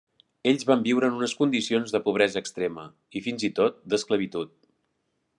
[0.51, 2.85] Ells van viure en unes condicions de pobresa extrema
[3.19, 4.53] i fins i tot d'esclavitud.